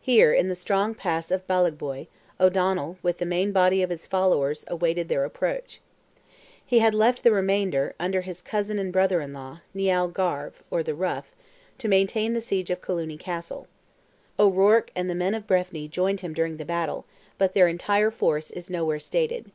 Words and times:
Here, 0.00 0.32
in 0.32 0.48
the 0.48 0.56
strong 0.56 0.96
pass 0.96 1.30
of 1.30 1.46
Ballaghboy, 1.46 2.08
O'Donnell 2.40 2.98
with 3.04 3.18
the 3.18 3.24
main 3.24 3.52
body 3.52 3.82
of 3.84 3.90
his 3.90 4.04
followers 4.04 4.64
awaited 4.66 5.08
their 5.08 5.24
approach. 5.24 5.80
He 6.66 6.80
had 6.80 6.92
left 6.92 7.22
the 7.22 7.30
remainder, 7.30 7.94
under 8.00 8.22
his 8.22 8.42
cousin 8.42 8.80
and 8.80 8.92
brother 8.92 9.20
in 9.20 9.32
law, 9.32 9.60
Nial 9.72 10.10
Garve 10.10 10.54
(or 10.72 10.82
the 10.82 10.96
rough), 10.96 11.30
to 11.78 11.86
maintain 11.86 12.32
the 12.34 12.40
siege 12.40 12.70
of 12.70 12.82
Colooney 12.82 13.16
Castle. 13.16 13.68
O'Ruarc 14.40 14.88
and 14.96 15.08
the 15.08 15.14
men 15.14 15.34
of 15.36 15.46
Breffni 15.46 15.86
joined 15.86 16.18
him 16.22 16.32
during 16.34 16.56
the 16.56 16.64
battle, 16.64 17.04
but 17.38 17.52
their 17.52 17.68
entire 17.68 18.10
force 18.10 18.50
is 18.50 18.68
nowhere 18.68 18.98
stated. 18.98 19.52